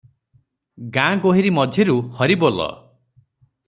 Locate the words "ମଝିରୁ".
1.59-1.99